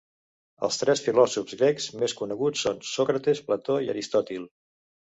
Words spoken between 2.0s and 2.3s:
més